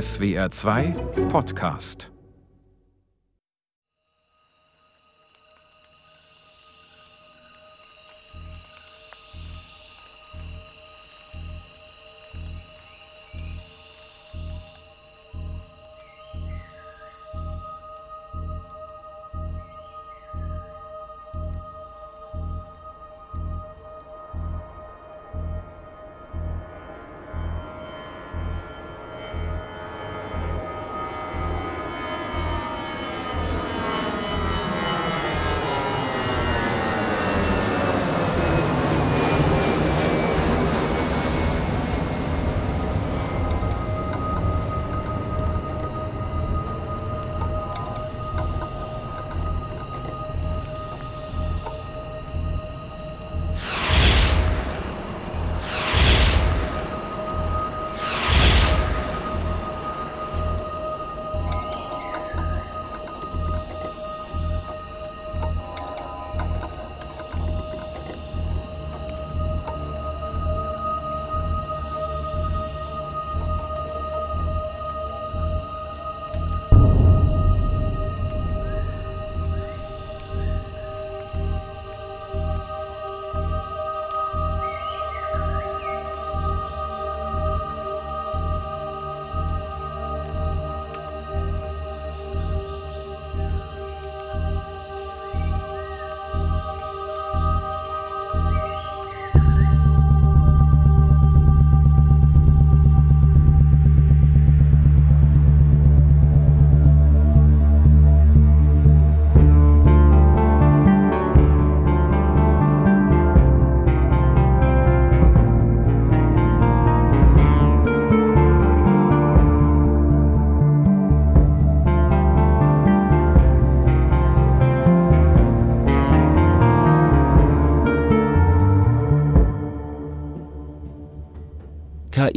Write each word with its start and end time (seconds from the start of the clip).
SWR 0.00 0.48
2 0.48 1.28
Podcast 1.28 2.13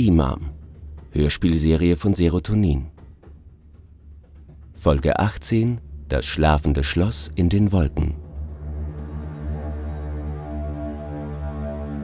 KI-Mom, 0.07 0.51
Hörspielserie 1.11 1.97
von 1.97 2.13
Serotonin. 2.13 2.91
Folge 4.73 5.19
18 5.19 5.81
Das 6.07 6.25
schlafende 6.25 6.85
Schloss 6.85 7.29
in 7.35 7.49
den 7.49 7.73
Wolken. 7.73 8.15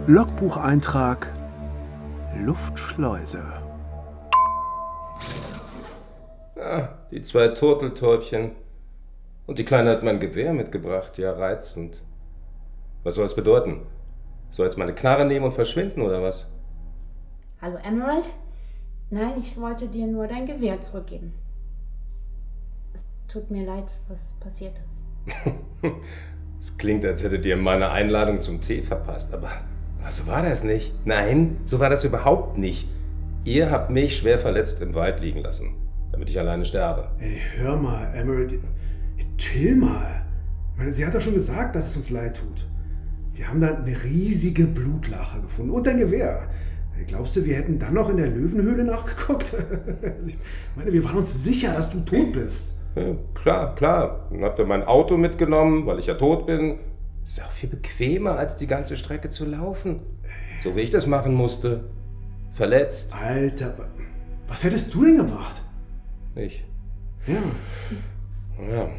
Logbucheintrag 0.07 1.33
Luftschleuse. 2.41 3.45
Ah, 6.57 6.89
die 7.09 7.21
zwei 7.21 7.47
Turteltäubchen. 7.49 8.51
Und 9.45 9.59
die 9.59 9.65
Kleine 9.65 9.91
hat 9.91 10.03
mein 10.03 10.19
Gewehr 10.19 10.53
mitgebracht. 10.53 11.17
Ja, 11.17 11.31
reizend. 11.31 12.03
Was 13.03 13.15
soll 13.15 13.25
es 13.25 13.35
bedeuten? 13.35 13.83
Soll 14.49 14.65
jetzt 14.65 14.77
meine 14.77 14.93
Knarre 14.93 15.23
nehmen 15.23 15.45
und 15.45 15.53
verschwinden 15.53 16.01
oder 16.01 16.21
was? 16.21 16.52
Hallo 17.63 17.77
Emerald? 17.87 18.29
Nein, 19.09 19.35
ich 19.39 19.55
wollte 19.55 19.87
dir 19.87 20.05
nur 20.05 20.27
dein 20.27 20.45
Gewehr 20.47 20.81
zurückgeben. 20.81 21.31
Es 22.93 23.05
tut 23.29 23.49
mir 23.51 23.65
leid, 23.65 23.85
was 24.09 24.33
passiert 24.33 24.73
ist. 24.83 25.05
Es 26.59 26.77
klingt, 26.77 27.05
als 27.05 27.23
hättet 27.23 27.45
ihr 27.45 27.55
meine 27.55 27.89
Einladung 27.89 28.41
zum 28.41 28.59
Tee 28.59 28.81
verpasst, 28.81 29.33
aber, 29.33 29.49
aber 30.01 30.11
so 30.11 30.27
war 30.27 30.41
das 30.41 30.65
nicht. 30.65 30.93
Nein, 31.05 31.57
so 31.65 31.79
war 31.79 31.89
das 31.89 32.03
überhaupt 32.03 32.57
nicht. 32.57 32.89
Ihr 33.45 33.71
habt 33.71 33.89
mich 33.89 34.17
schwer 34.17 34.39
verletzt 34.39 34.81
im 34.81 34.93
Wald 34.93 35.21
liegen 35.21 35.39
lassen, 35.39 35.73
damit 36.11 36.29
ich 36.29 36.39
alleine 36.39 36.65
sterbe. 36.65 37.11
Ey, 37.19 37.39
hör 37.55 37.77
mal, 37.77 38.13
Emerald. 38.13 38.59
Chill 39.37 39.75
mal. 39.77 40.25
Ich 40.73 40.79
meine, 40.79 40.91
sie 40.91 41.05
hat 41.05 41.15
doch 41.15 41.21
schon 41.21 41.33
gesagt, 41.33 41.77
dass 41.77 41.91
es 41.91 41.97
uns 41.97 42.09
leid 42.09 42.37
tut. 42.37 42.65
Wir 43.33 43.47
haben 43.47 43.61
da 43.61 43.73
eine 43.73 44.03
riesige 44.03 44.67
Blutlache 44.67 45.41
gefunden 45.41 45.71
und 45.71 45.87
dein 45.87 45.97
Gewehr. 45.97 46.49
Glaubst 47.07 47.35
du, 47.35 47.45
wir 47.45 47.55
hätten 47.55 47.79
dann 47.79 47.93
noch 47.93 48.09
in 48.09 48.17
der 48.17 48.27
Löwenhöhle 48.27 48.83
nachgeguckt? 48.83 49.55
Ich 50.25 50.37
meine, 50.75 50.93
wir 50.93 51.03
waren 51.03 51.17
uns 51.17 51.43
sicher, 51.43 51.73
dass 51.73 51.89
du 51.89 51.99
tot 51.99 52.33
bist. 52.33 52.77
Ja, 52.95 53.15
klar, 53.33 53.75
klar. 53.75 54.27
Dann 54.31 54.43
habt 54.43 54.59
ihr 54.59 54.65
mein 54.65 54.83
Auto 54.83 55.17
mitgenommen, 55.17 55.85
weil 55.85 55.99
ich 55.99 56.07
ja 56.07 56.15
tot 56.15 56.47
bin. 56.47 56.79
Ist 57.23 57.37
ja 57.37 57.45
auch 57.45 57.51
viel 57.51 57.69
bequemer, 57.69 58.37
als 58.37 58.57
die 58.57 58.67
ganze 58.67 58.97
Strecke 58.97 59.29
zu 59.29 59.45
laufen. 59.45 59.99
So 60.63 60.75
wie 60.75 60.81
ich 60.81 60.89
das 60.89 61.05
machen 61.07 61.33
musste. 61.33 61.85
Verletzt. 62.53 63.13
Alter, 63.13 63.75
was 64.47 64.63
hättest 64.63 64.93
du 64.93 65.03
denn 65.05 65.17
gemacht? 65.17 65.61
Ich. 66.35 66.65
Ja. 67.27 67.41
Ja. 68.71 68.89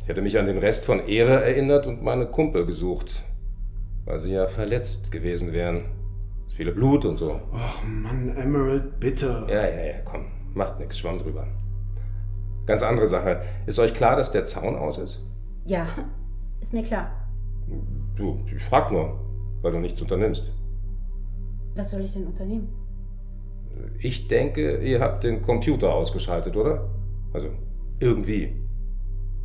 Ich 0.00 0.08
hätte 0.08 0.22
mich 0.22 0.38
an 0.38 0.46
den 0.46 0.58
Rest 0.58 0.84
von 0.84 1.06
Ehre 1.06 1.42
erinnert 1.44 1.86
und 1.86 2.02
meine 2.02 2.26
Kumpel 2.26 2.66
gesucht. 2.66 3.24
Weil 4.04 4.18
sie 4.18 4.32
ja 4.32 4.46
verletzt 4.46 5.12
gewesen 5.12 5.52
wären. 5.52 5.84
Viele 6.54 6.72
Blut 6.72 7.04
und 7.06 7.16
so. 7.16 7.40
Ach 7.54 7.82
Mann, 7.84 8.28
Emerald, 8.36 9.00
bitte. 9.00 9.46
Ja, 9.48 9.66
ja, 9.66 9.84
ja, 9.84 9.98
komm. 10.04 10.26
Macht 10.54 10.78
nichts, 10.78 10.98
schwamm 10.98 11.18
drüber. 11.18 11.46
Ganz 12.66 12.82
andere 12.82 13.06
Sache. 13.06 13.42
Ist 13.66 13.78
euch 13.78 13.94
klar, 13.94 14.16
dass 14.16 14.32
der 14.32 14.44
Zaun 14.44 14.76
aus 14.76 14.98
ist? 14.98 15.24
Ja, 15.64 15.86
ist 16.60 16.74
mir 16.74 16.82
klar. 16.82 17.10
Du, 18.16 18.44
ich 18.54 18.62
frag 18.62 18.92
nur, 18.92 19.18
weil 19.62 19.72
du 19.72 19.78
nichts 19.78 20.00
unternimmst. 20.02 20.52
Was 21.74 21.90
soll 21.90 22.02
ich 22.02 22.12
denn 22.12 22.26
unternehmen? 22.26 22.68
Ich 23.98 24.28
denke, 24.28 24.78
ihr 24.78 25.00
habt 25.00 25.24
den 25.24 25.40
Computer 25.40 25.94
ausgeschaltet, 25.94 26.56
oder? 26.56 26.90
Also, 27.32 27.48
irgendwie. 27.98 28.54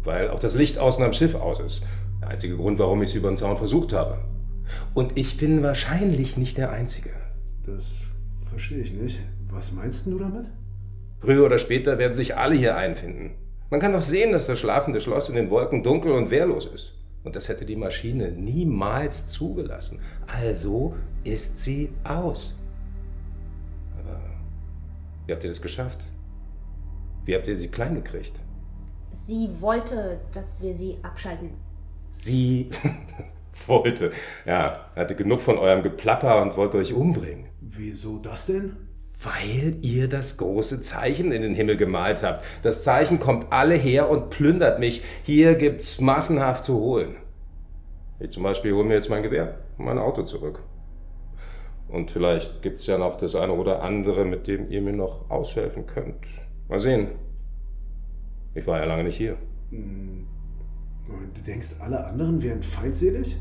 Weil 0.03 0.29
auch 0.29 0.39
das 0.39 0.55
Licht 0.55 0.77
außen 0.77 1.05
am 1.05 1.13
Schiff 1.13 1.35
aus 1.35 1.61
ist. 1.61 1.85
Der 2.21 2.29
einzige 2.29 2.57
Grund, 2.57 2.79
warum 2.79 3.01
ich 3.01 3.11
es 3.11 3.15
über 3.15 3.29
den 3.29 3.37
Zaun 3.37 3.55
versucht 3.55 3.93
habe. 3.93 4.19
Und 4.93 5.17
ich 5.17 5.37
bin 5.37 5.63
wahrscheinlich 5.63 6.37
nicht 6.37 6.57
der 6.57 6.71
Einzige. 6.71 7.09
Das 7.65 7.93
verstehe 8.49 8.79
ich 8.79 8.93
nicht. 8.93 9.19
Was 9.49 9.71
meinst 9.71 10.05
du 10.07 10.19
damit? 10.19 10.49
Früher 11.19 11.45
oder 11.45 11.57
später 11.57 11.97
werden 11.97 12.13
sich 12.13 12.37
alle 12.37 12.55
hier 12.55 12.75
einfinden. 12.75 13.31
Man 13.69 13.79
kann 13.79 13.93
doch 13.93 14.01
sehen, 14.01 14.31
dass 14.31 14.47
das 14.47 14.59
schlafende 14.59 15.01
Schloss 15.01 15.29
in 15.29 15.35
den 15.35 15.49
Wolken 15.49 15.83
dunkel 15.83 16.11
und 16.11 16.29
wehrlos 16.29 16.65
ist. 16.65 16.93
Und 17.23 17.35
das 17.35 17.49
hätte 17.49 17.65
die 17.65 17.75
Maschine 17.75 18.31
niemals 18.31 19.27
zugelassen. 19.27 19.99
Also 20.27 20.95
ist 21.23 21.59
sie 21.59 21.89
aus. 22.03 22.57
Aber 23.99 24.21
wie 25.25 25.33
habt 25.33 25.43
ihr 25.43 25.49
das 25.49 25.61
geschafft? 25.61 25.99
Wie 27.25 27.35
habt 27.35 27.47
ihr 27.47 27.57
sie 27.57 27.67
klein 27.67 27.95
gekriegt? 27.95 28.31
Sie 29.09 29.49
wollte, 29.59 30.21
dass 30.31 30.61
wir 30.61 30.73
sie 30.73 30.97
abschalten. 31.03 31.49
Sie 32.11 32.69
wollte. 33.67 34.11
Ja, 34.45 34.89
er 34.95 35.01
hatte 35.01 35.15
genug 35.15 35.41
von 35.41 35.57
eurem 35.57 35.83
Geplapper 35.83 36.41
und 36.41 36.57
wollte 36.57 36.77
euch 36.77 36.93
umbringen. 36.93 37.47
Wieso 37.61 38.19
das 38.19 38.45
denn? 38.45 38.75
Weil 39.21 39.77
ihr 39.81 40.07
das 40.07 40.37
große 40.37 40.81
Zeichen 40.81 41.31
in 41.31 41.41
den 41.41 41.55
Himmel 41.55 41.77
gemalt 41.77 42.21
habt. 42.21 42.45
Das 42.61 42.83
Zeichen 42.83 43.19
kommt 43.19 43.51
alle 43.51 43.75
her 43.75 44.09
und 44.09 44.29
plündert 44.29 44.79
mich. 44.79 45.03
Hier 45.23 45.55
gibt's 45.55 45.99
massenhaft 45.99 46.63
zu 46.63 46.79
holen. 46.79 47.15
Ich 48.19 48.31
zum 48.31 48.43
Beispiel 48.43 48.73
hole 48.73 48.85
mir 48.85 48.95
jetzt 48.95 49.09
mein 49.09 49.23
Gewehr 49.23 49.55
und 49.77 49.85
mein 49.85 49.97
Auto 49.97 50.23
zurück. 50.23 50.61
Und 51.87 52.11
vielleicht 52.11 52.61
gibt 52.61 52.79
es 52.79 52.87
ja 52.87 52.97
noch 52.97 53.17
das 53.17 53.35
eine 53.35 53.53
oder 53.53 53.81
andere, 53.81 54.25
mit 54.25 54.47
dem 54.47 54.69
ihr 54.69 54.81
mir 54.81 54.93
noch 54.93 55.29
aushelfen 55.29 55.87
könnt. 55.87 56.25
Mal 56.67 56.79
sehen. 56.79 57.09
Ich 58.55 58.67
war 58.67 58.79
ja 58.79 58.85
lange 58.85 59.03
nicht 59.03 59.17
hier. 59.17 59.37
Du 61.07 61.41
denkst, 61.41 61.75
alle 61.79 62.05
anderen 62.05 62.41
wären 62.41 62.61
feindselig? 62.61 63.37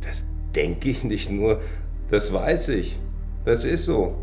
Das 0.00 0.24
denke 0.54 0.90
ich 0.90 1.04
nicht 1.04 1.30
nur, 1.30 1.60
das 2.08 2.32
weiß 2.32 2.68
ich. 2.70 2.98
Das 3.44 3.64
ist 3.64 3.86
so. 3.86 4.14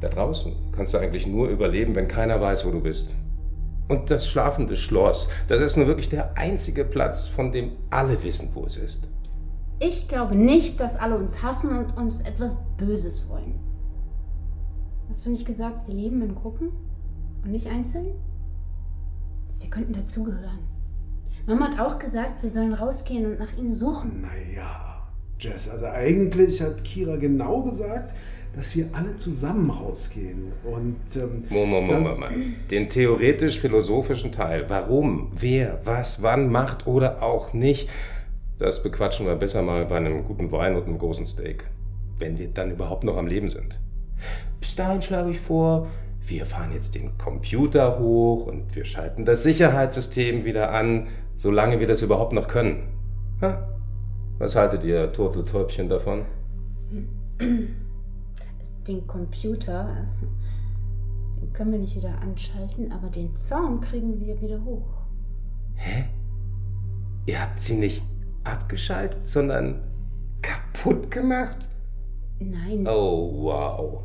Da 0.00 0.08
draußen 0.08 0.52
kannst 0.72 0.94
du 0.94 0.98
eigentlich 0.98 1.26
nur 1.26 1.48
überleben, 1.48 1.94
wenn 1.94 2.08
keiner 2.08 2.40
weiß, 2.40 2.64
wo 2.66 2.70
du 2.70 2.80
bist. 2.80 3.14
Und 3.88 4.10
das 4.10 4.28
schlafende 4.28 4.76
Schloss, 4.76 5.28
das 5.48 5.60
ist 5.60 5.76
nur 5.76 5.88
wirklich 5.88 6.08
der 6.08 6.38
einzige 6.38 6.84
Platz, 6.84 7.26
von 7.26 7.50
dem 7.50 7.72
alle 7.90 8.22
wissen, 8.22 8.50
wo 8.54 8.64
es 8.64 8.76
ist. 8.76 9.08
Ich 9.80 10.06
glaube 10.06 10.36
nicht, 10.36 10.78
dass 10.78 10.96
alle 10.96 11.16
uns 11.16 11.42
hassen 11.42 11.76
und 11.76 11.96
uns 11.96 12.20
etwas 12.20 12.58
Böses 12.76 13.28
wollen. 13.28 13.58
Hast 15.08 15.26
du 15.26 15.30
nicht 15.30 15.46
gesagt, 15.46 15.80
sie 15.80 15.92
leben 15.92 16.22
in 16.22 16.36
Gruppen 16.36 16.68
und 17.42 17.50
nicht 17.50 17.66
einzeln? 17.66 18.06
Wir 19.58 19.70
könnten 19.70 19.92
dazugehören. 19.92 20.60
Mama 21.46 21.66
hat 21.66 21.80
auch 21.80 21.98
gesagt, 21.98 22.42
wir 22.42 22.50
sollen 22.50 22.74
rausgehen 22.74 23.26
und 23.26 23.38
nach 23.38 23.56
ihnen 23.56 23.74
suchen. 23.74 24.22
Naja, 24.22 25.06
Jess, 25.38 25.68
also 25.68 25.86
eigentlich 25.86 26.60
hat 26.60 26.84
Kira 26.84 27.16
genau 27.16 27.62
gesagt, 27.62 28.14
dass 28.54 28.74
wir 28.76 28.88
alle 28.92 29.16
zusammen 29.16 29.70
rausgehen. 29.70 30.52
Und 30.64 30.96
ähm, 31.16 31.44
Moment, 31.48 31.88
Moment, 31.88 32.08
Moment. 32.08 32.70
Den 32.70 32.88
theoretisch-philosophischen 32.88 34.32
Teil, 34.32 34.64
warum, 34.68 35.30
wer, 35.34 35.80
was, 35.84 36.22
wann 36.22 36.50
macht 36.50 36.86
oder 36.86 37.22
auch 37.22 37.52
nicht, 37.52 37.88
das 38.58 38.82
bequatschen 38.82 39.26
wir 39.26 39.36
besser 39.36 39.62
mal 39.62 39.86
bei 39.86 39.96
einem 39.96 40.24
guten 40.24 40.52
Wein 40.52 40.76
und 40.76 40.84
einem 40.84 40.98
großen 40.98 41.26
Steak. 41.26 41.64
Wenn 42.18 42.38
wir 42.38 42.48
dann 42.48 42.70
überhaupt 42.70 43.04
noch 43.04 43.16
am 43.16 43.26
Leben 43.26 43.48
sind. 43.48 43.80
Bis 44.60 44.76
dahin 44.76 45.00
schlage 45.00 45.30
ich 45.30 45.40
vor, 45.40 45.86
wir 46.26 46.44
fahren 46.44 46.70
jetzt 46.74 46.94
den 46.94 47.16
Computer 47.16 47.98
hoch 47.98 48.46
und 48.46 48.74
wir 48.76 48.84
schalten 48.84 49.24
das 49.24 49.42
Sicherheitssystem 49.42 50.44
wieder 50.44 50.72
an, 50.72 51.06
solange 51.40 51.80
wir 51.80 51.86
das 51.86 52.02
überhaupt 52.02 52.34
noch 52.34 52.48
können. 52.48 52.88
Ha? 53.40 53.66
Was 54.38 54.54
haltet 54.56 54.84
ihr, 54.84 55.10
Turteltäubchen, 55.12 55.88
davon? 55.88 56.26
Den 58.86 59.06
Computer, 59.06 59.88
den 61.40 61.52
können 61.52 61.72
wir 61.72 61.78
nicht 61.78 61.96
wieder 61.96 62.18
anschalten, 62.20 62.92
aber 62.92 63.08
den 63.08 63.34
Zaun 63.34 63.80
kriegen 63.80 64.20
wir 64.20 64.38
wieder 64.40 64.62
hoch. 64.62 65.00
Ihr 67.24 67.40
habt 67.40 67.60
sie 67.60 67.76
nicht 67.76 68.02
abgeschaltet, 68.44 69.26
sondern 69.26 69.80
kaputt 70.42 71.10
gemacht? 71.10 71.68
Nein, 72.38 72.86
Oh, 72.86 73.44
wow. 73.44 74.02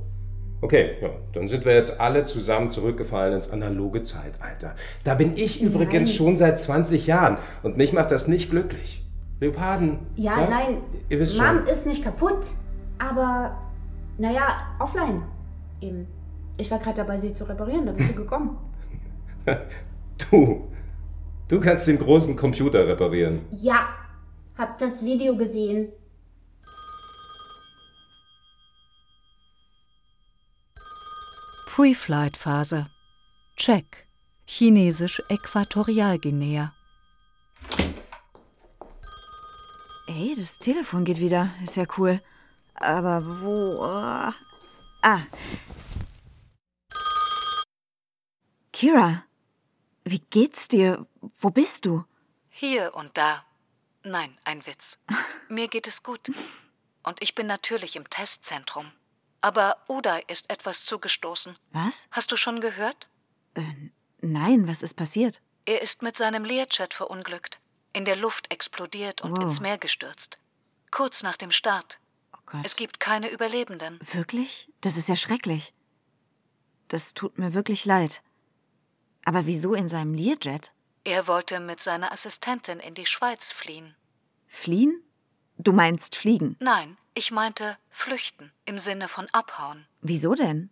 Okay, 0.62 0.96
ja, 1.02 1.10
dann 1.34 1.48
sind 1.48 1.66
wir 1.66 1.74
jetzt 1.74 2.00
alle 2.00 2.24
zusammen 2.24 2.72
zurückgefallen 2.72 3.36
ins 3.36 3.50
analoge 3.52 4.04
Zeitalter. 4.04 4.76
Da 5.04 5.16
bin 5.16 5.36
ich 5.36 5.62
übrigens 5.62 6.10
Nein. 6.10 6.16
schon 6.18 6.38
seit 6.38 6.60
20 6.60 7.06
Jahren 7.08 7.38
und 7.64 7.78
mich 7.78 7.94
macht 7.94 8.12
das 8.12 8.28
nicht 8.28 8.50
glücklich. 8.50 9.04
Leoparden. 9.42 10.00
ja, 10.16 10.48
nein, 10.50 10.78
Ihr 11.10 11.20
wisst 11.20 11.38
Mom 11.38 11.58
schon. 11.60 11.68
ist 11.68 11.86
nicht 11.86 12.04
kaputt, 12.04 12.40
aber 12.98 13.58
naja, 14.18 14.48
offline 14.80 15.24
eben. 15.82 16.08
Ich 16.58 16.72
war 16.72 16.80
gerade 16.80 16.96
dabei, 16.96 17.18
sie 17.20 17.34
zu 17.34 17.44
reparieren, 17.44 17.86
da 17.86 17.92
bist 17.92 18.12
du 18.12 18.16
gekommen. 18.16 18.58
Du. 20.32 20.70
Du 21.50 21.60
kannst 21.60 21.88
den 21.88 22.00
großen 22.00 22.36
Computer 22.38 22.88
reparieren. 22.88 23.42
Ja, 23.52 23.90
hab 24.58 24.78
das 24.78 25.04
Video 25.04 25.36
gesehen. 25.36 25.90
Pre-Flight-Phase. 31.76 32.86
Check. 33.58 34.08
Chinesisch 34.46 35.22
Äquatorialguinea. 35.28 36.72
Ey, 40.08 40.36
das 40.38 40.58
Telefon 40.58 41.04
geht 41.04 41.20
wieder. 41.20 41.50
Ist 41.62 41.76
ja 41.76 41.84
cool. 41.98 42.22
Aber 42.76 43.22
wo? 43.42 43.84
äh, 43.84 44.32
Ah. 45.02 45.22
Kira, 48.72 49.26
wie 50.06 50.20
geht's 50.30 50.70
dir? 50.70 51.06
Wo 51.42 51.50
bist 51.50 51.86
du? 51.86 52.06
Hier 52.52 52.96
und 52.96 53.18
da. 53.18 53.44
Nein, 54.04 54.38
ein 54.46 54.66
Witz. 54.66 54.98
Mir 55.50 55.68
geht 55.68 55.88
es 55.88 56.04
gut. 56.04 56.32
Und 57.04 57.22
ich 57.22 57.36
bin 57.36 57.48
natürlich 57.48 57.98
im 57.98 58.10
Testzentrum. 58.10 58.94
Aber 59.46 59.78
Uday 59.88 60.24
ist 60.28 60.50
etwas 60.50 60.84
zugestoßen. 60.86 61.56
Was? 61.72 62.08
Hast 62.10 62.32
du 62.32 62.36
schon 62.36 62.62
gehört? 62.62 63.08
Nein, 64.22 64.68
was 64.68 64.82
ist 64.82 64.96
passiert? 64.96 65.40
Er 65.66 65.84
ist 65.84 66.02
mit 66.02 66.18
seinem 66.18 66.44
Learjet 66.44 66.96
verunglückt, 66.96 67.60
in 67.94 68.06
der 68.06 68.16
Luft 68.16 68.52
explodiert 68.52 69.22
und 69.22 69.34
Wow. 69.34 69.44
ins 69.44 69.60
Meer 69.60 69.78
gestürzt. 69.78 70.40
Kurz 70.90 71.22
nach 71.22 71.38
dem 71.38 71.52
Start. 71.52 72.00
Oh 72.36 72.40
Gott. 72.48 72.62
Es 72.64 72.76
gibt 72.76 73.00
keine 73.00 73.30
Überlebenden. 73.30 74.00
Wirklich? 74.14 74.68
Das 74.82 74.98
ist 74.98 75.10
ja 75.10 75.16
schrecklich. 75.16 75.76
Das 76.88 77.14
tut 77.14 77.38
mir 77.38 77.54
wirklich 77.54 77.86
leid. 77.86 78.24
Aber 79.26 79.46
wieso 79.46 79.76
in 79.76 79.88
seinem 79.88 80.16
Learjet? 80.16 80.74
Er 81.04 81.28
wollte 81.28 81.60
mit 81.60 81.82
seiner 81.82 82.12
Assistentin 82.12 82.80
in 82.80 82.96
die 82.96 83.06
Schweiz 83.06 83.52
fliehen. 83.52 83.96
Fliehen? 84.48 85.04
Du 85.58 85.72
meinst 85.72 86.16
fliegen. 86.16 86.56
Nein, 86.60 86.98
ich 87.14 87.32
meinte 87.32 87.78
flüchten 87.90 88.52
im 88.66 88.78
Sinne 88.80 89.08
von 89.08 89.28
abhauen. 89.32 89.86
Wieso 90.02 90.36
denn? 90.36 90.70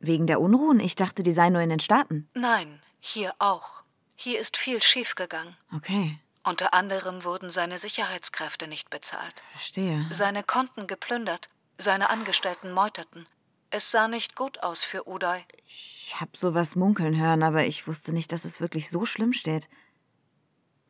Wegen 0.00 0.26
der 0.26 0.40
Unruhen? 0.40 0.80
Ich 0.80 0.96
dachte, 0.96 1.22
die 1.22 1.32
seien 1.32 1.52
nur 1.52 1.62
in 1.62 1.70
den 1.70 1.80
Staaten. 1.80 2.28
Nein, 2.34 2.80
hier 3.00 3.34
auch. 3.38 3.82
Hier 4.16 4.40
ist 4.40 4.56
viel 4.56 4.82
schiefgegangen. 4.82 5.56
Okay, 5.74 6.18
Unter 6.44 6.74
anderem 6.74 7.22
wurden 7.24 7.50
seine 7.50 7.78
Sicherheitskräfte 7.78 8.66
nicht 8.66 8.90
bezahlt. 8.90 9.34
verstehe. 9.52 10.04
Seine 10.10 10.42
Konten 10.42 10.86
geplündert, 10.86 11.48
seine 11.78 12.10
Angestellten 12.10 12.72
meuterten. 12.72 13.26
Es 13.70 13.90
sah 13.90 14.08
nicht 14.08 14.34
gut 14.36 14.62
aus 14.62 14.82
für 14.82 15.08
Uday. 15.08 15.44
Ich 15.66 16.14
hab 16.20 16.36
sowas 16.36 16.74
munkeln 16.76 17.16
hören, 17.18 17.42
aber 17.42 17.64
ich 17.64 17.86
wusste 17.86 18.12
nicht, 18.12 18.32
dass 18.32 18.44
es 18.44 18.60
wirklich 18.60 18.90
so 18.90 19.04
schlimm 19.06 19.32
steht. 19.32 19.68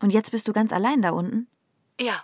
Und 0.00 0.11
jetzt 0.11 0.31
bist 0.33 0.49
du 0.49 0.53
ganz 0.53 0.73
allein 0.73 1.00
da 1.03 1.11
unten? 1.11 1.49
Ja, 2.00 2.23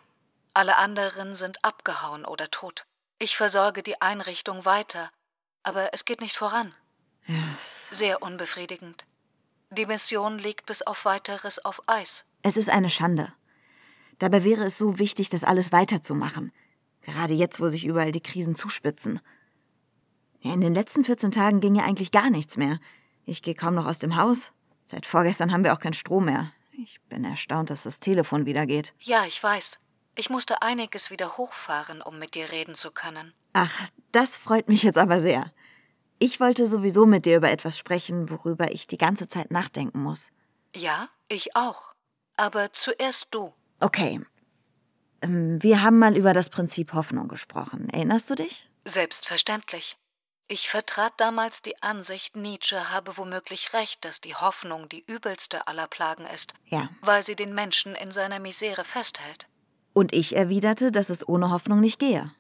alle 0.55 0.77
anderen 0.77 1.35
sind 1.35 1.65
abgehauen 1.65 2.25
oder 2.25 2.51
tot. 2.51 2.87
Ich 3.19 3.37
versorge 3.37 3.83
die 3.83 4.01
Einrichtung 4.01 4.65
weiter, 4.65 5.11
aber 5.63 5.93
es 5.93 6.05
geht 6.05 6.21
nicht 6.21 6.37
voran. 6.37 6.75
Sehr 7.91 8.23
unbefriedigend. 8.23 9.05
Die 9.71 9.87
Mission 9.87 10.39
liegt 10.39 10.67
bis 10.67 10.83
auf 10.83 11.05
weiteres 11.05 11.65
auf 11.65 11.83
Eis. 11.87 12.25
Es 12.43 12.57
ist 12.57 12.71
eine 12.71 12.91
Schande. 12.91 13.33
Dabei 14.19 14.45
wäre 14.45 14.65
es 14.65 14.79
so 14.79 14.99
wichtig, 14.99 15.31
das 15.31 15.45
alles 15.45 15.73
weiterzumachen. 15.73 16.53
Gerade 17.03 17.35
jetzt, 17.35 17.61
wo 17.61 17.69
sich 17.69 17.85
überall 17.85 18.13
die 18.13 18.23
Krisen 18.23 18.57
zuspitzen. 18.57 19.21
In 20.41 20.61
den 20.61 20.75
letzten 20.75 21.05
14 21.05 21.31
Tagen 21.31 21.61
ging 21.61 21.75
ja 21.75 21.85
eigentlich 21.85 22.13
gar 22.13 22.31
nichts 22.31 22.57
mehr. 22.57 22.79
Ich 23.25 23.43
gehe 23.43 23.55
kaum 23.55 23.75
noch 23.75 23.87
aus 23.87 23.99
dem 23.99 24.17
Haus. 24.17 24.53
Seit 24.87 25.05
vorgestern 25.05 25.53
haben 25.53 25.65
wir 25.65 25.75
auch 25.75 25.81
keinen 25.81 25.93
Strom 25.93 26.25
mehr. 26.27 26.53
Ich 26.73 27.01
bin 27.09 27.25
erstaunt, 27.25 27.71
dass 27.71 27.83
das 27.83 28.01
Telefon 28.01 28.47
wieder 28.47 28.65
geht. 28.65 28.95
Ja, 29.01 29.25
ich 29.27 29.43
weiß. 29.43 29.81
Ich 30.19 30.31
musste 30.31 30.63
einiges 30.63 31.11
wieder 31.13 31.37
hochfahren, 31.37 32.03
um 32.03 32.19
mit 32.19 32.35
dir 32.35 32.51
reden 32.51 32.75
zu 32.75 32.91
können. 32.91 33.33
Ach, 33.53 33.71
das 34.11 34.37
freut 34.37 34.69
mich 34.69 34.83
jetzt 34.83 34.99
aber 34.99 35.21
sehr. 35.21 35.53
Ich 36.19 36.41
wollte 36.41 36.67
sowieso 36.67 37.07
mit 37.07 37.25
dir 37.25 37.37
über 37.37 37.51
etwas 37.53 37.79
sprechen, 37.79 38.29
worüber 38.29 38.73
ich 38.73 38.89
die 38.89 38.99
ganze 38.99 39.29
Zeit 39.29 39.53
nachdenken 39.53 40.03
muss. 40.03 40.31
Ja, 40.75 41.09
ich 41.29 41.55
auch. 41.55 41.95
Aber 42.37 42.73
zuerst 42.73 43.29
du. 43.31 43.55
Okay. 43.79 44.21
Ähm, 45.23 45.63
Wir 45.63 45.83
haben 45.83 46.01
mal 46.01 46.17
über 46.17 46.33
das 46.33 46.51
Prinzip 46.51 46.95
Hoffnung 46.95 47.29
gesprochen. 47.29 47.89
Erinnerst 47.89 48.29
du 48.31 48.35
dich? 48.35 48.69
Selbstverständlich. 48.85 49.99
Ich 50.49 50.69
vertrat 50.69 51.13
damals 51.19 51.63
die 51.63 51.81
Ansicht, 51.81 52.35
Nietzsche 52.35 52.91
habe 52.91 53.17
womöglich 53.19 53.73
recht, 53.73 54.05
dass 54.05 54.21
die 54.21 54.35
Hoffnung 54.35 54.89
die 54.89 55.05
übelste 55.07 55.69
aller 55.69 55.87
Plagen 55.87 56.27
ist, 56.27 56.55
Ja. 56.67 56.89
weil 57.03 57.23
sie 57.23 57.37
den 57.37 57.55
Menschen 57.55 57.95
in 57.95 58.11
seiner 58.11 58.41
Misere 58.41 58.83
festhält. 58.83 59.47
Und 59.99 60.15
ich 60.15 60.37
erwiderte, 60.37 60.93
dass 60.93 61.11
es 61.11 61.29
ohne 61.29 61.51
Hoffnung 61.51 61.81
nicht 61.81 61.99
gehe. 61.99 62.31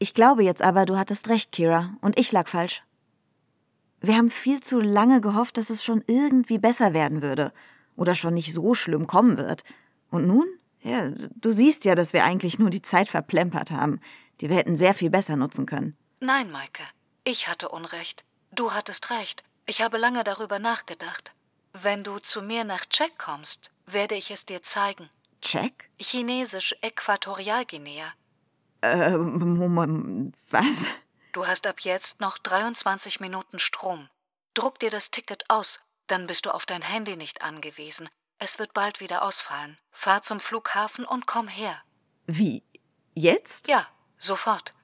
Ich 0.00 0.12
glaube 0.12 0.42
jetzt 0.42 0.60
aber, 0.60 0.86
du 0.86 0.98
hattest 0.98 1.28
recht, 1.28 1.52
Kira, 1.52 1.94
und 2.00 2.18
ich 2.18 2.32
lag 2.32 2.48
falsch. 2.48 2.82
Wir 4.00 4.16
haben 4.16 4.28
viel 4.28 4.60
zu 4.60 4.80
lange 4.80 5.20
gehofft, 5.20 5.56
dass 5.56 5.70
es 5.70 5.84
schon 5.84 6.02
irgendwie 6.08 6.58
besser 6.58 6.92
werden 6.92 7.22
würde 7.22 7.52
oder 7.94 8.16
schon 8.16 8.34
nicht 8.34 8.52
so 8.52 8.74
schlimm 8.74 9.06
kommen 9.06 9.38
wird. 9.38 9.62
Und 10.10 10.26
nun? 10.26 10.48
Ja, 10.80 11.12
du 11.36 11.52
siehst 11.52 11.84
ja, 11.84 11.94
dass 11.94 12.12
wir 12.12 12.24
eigentlich 12.24 12.58
nur 12.58 12.70
die 12.70 12.82
Zeit 12.82 13.06
verplempert 13.06 13.70
haben, 13.70 14.00
die 14.40 14.48
wir 14.48 14.56
hätten 14.56 14.74
sehr 14.74 14.94
viel 14.94 15.10
besser 15.10 15.36
nutzen 15.36 15.66
können. 15.66 15.96
Nein, 16.18 16.50
Maike, 16.50 16.82
ich 17.22 17.46
hatte 17.46 17.68
Unrecht. 17.68 18.24
Du 18.50 18.72
hattest 18.72 19.10
recht. 19.10 19.44
Ich 19.66 19.80
habe 19.80 19.96
lange 19.96 20.24
darüber 20.24 20.58
nachgedacht. 20.58 21.34
Wenn 21.72 22.02
du 22.02 22.18
zu 22.18 22.42
mir 22.42 22.64
nach 22.64 22.84
Tschech 22.86 23.12
kommst, 23.16 23.70
werde 23.86 24.16
ich 24.16 24.32
es 24.32 24.44
dir 24.44 24.64
zeigen. 24.64 25.08
Check? 25.54 25.88
Chinesisch 26.00 26.74
Äquatorialguinea. 26.80 28.12
Äh, 28.80 29.16
Moment, 29.16 30.34
was? 30.50 30.86
Du 31.32 31.46
hast 31.46 31.68
ab 31.68 31.80
jetzt 31.80 32.20
noch 32.20 32.38
23 32.38 33.20
Minuten 33.20 33.60
Strom. 33.60 34.08
Druck 34.54 34.80
dir 34.80 34.90
das 34.90 35.12
Ticket 35.12 35.44
aus, 35.48 35.78
dann 36.08 36.26
bist 36.26 36.46
du 36.46 36.50
auf 36.50 36.66
dein 36.66 36.82
Handy 36.82 37.16
nicht 37.16 37.42
angewiesen. 37.42 38.08
Es 38.40 38.58
wird 38.58 38.74
bald 38.74 38.98
wieder 38.98 39.22
ausfallen. 39.22 39.78
Fahr 39.92 40.24
zum 40.24 40.40
Flughafen 40.40 41.04
und 41.04 41.28
komm 41.28 41.46
her. 41.46 41.76
Wie? 42.26 42.64
Jetzt? 43.14 43.68
Ja, 43.68 43.86
sofort. 44.18 44.74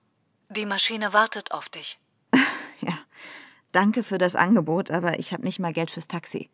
Die 0.51 0.67
Maschine 0.67 1.13
wartet 1.13 1.53
auf 1.53 1.69
dich. 1.69 1.99
Ja. 2.83 2.97
Danke 3.73 4.05
für 4.05 4.17
das 4.17 4.37
Angebot, 4.37 4.91
aber 4.91 5.19
ich 5.19 5.35
habe 5.35 5.43
nicht 5.43 5.59
mal 5.59 5.75
Geld 5.75 5.91
fürs 5.91 6.09
Taxi. 6.09 6.49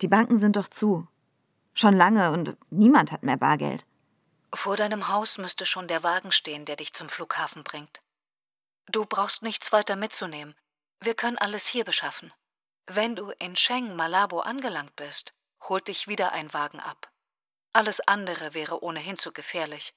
Die 0.00 0.08
Banken 0.08 0.40
sind 0.40 0.56
doch 0.56 0.66
zu. 0.66 1.06
Schon 1.74 1.96
lange 1.96 2.30
und 2.32 2.56
niemand 2.70 3.12
hat 3.12 3.22
mehr 3.22 3.36
Bargeld. 3.36 3.86
Vor 4.52 4.76
deinem 4.76 5.08
Haus 5.08 5.38
müsste 5.38 5.64
schon 5.64 5.88
der 5.88 6.02
Wagen 6.02 6.32
stehen, 6.32 6.64
der 6.64 6.76
dich 6.76 6.92
zum 6.92 7.08
Flughafen 7.08 7.62
bringt. 7.62 8.00
Du 8.86 9.06
brauchst 9.06 9.42
nichts 9.42 9.72
weiter 9.72 9.94
mitzunehmen. 9.96 10.54
Wir 11.00 11.14
können 11.14 11.38
alles 11.38 11.66
hier 11.66 11.84
beschaffen. 11.84 12.32
Wenn 12.86 13.14
du 13.14 13.30
in 13.38 13.54
Sheng 13.54 13.94
Malabo 13.94 14.40
angelangt 14.40 14.96
bist, 14.96 15.32
holt 15.62 15.86
dich 15.86 16.08
wieder 16.08 16.32
ein 16.32 16.52
Wagen 16.52 16.80
ab. 16.80 17.10
Alles 17.72 18.00
andere 18.00 18.52
wäre 18.52 18.82
ohnehin 18.82 19.16
zu 19.16 19.32
gefährlich. 19.32 19.94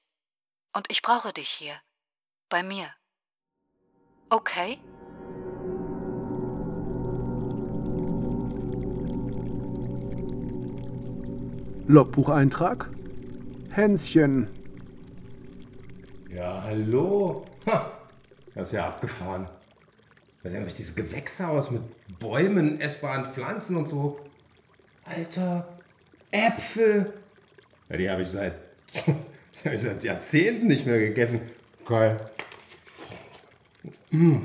Und 0.72 0.90
ich 0.90 1.02
brauche 1.02 1.32
dich 1.32 1.48
hier. 1.48 1.80
Bei 2.48 2.62
mir. 2.62 2.94
Okay? 4.30 4.80
Logbucheintrag? 11.86 12.88
Hänschen. 13.70 14.48
Ja, 16.34 16.62
hallo. 16.64 17.44
Ha, 17.66 17.92
das 18.54 18.68
ist 18.68 18.72
ja 18.72 18.88
abgefahren. 18.88 19.48
Das 20.42 20.50
ist 20.50 20.54
ja 20.54 20.60
ein 20.60 20.64
richtiges 20.64 20.94
Gewächshaus 20.94 21.70
mit 21.70 21.82
Bäumen, 22.18 22.80
essbaren 22.80 23.26
Pflanzen 23.26 23.76
und 23.76 23.86
so. 23.86 24.18
Alter, 25.04 25.68
Äpfel. 26.30 27.12
Ja, 27.90 27.96
die 27.98 28.10
habe 28.10 28.22
ich 28.22 28.28
seit, 28.28 28.54
seit 29.52 30.02
Jahrzehnten 30.02 30.66
nicht 30.68 30.86
mehr 30.86 30.98
gegessen. 30.98 31.40
Geil. 31.84 32.18
Mm. 34.10 34.36